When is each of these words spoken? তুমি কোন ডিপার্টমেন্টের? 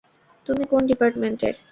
তুমি 0.47 0.63
কোন 0.65 0.81
ডিপার্টমেন্টের? 0.87 1.55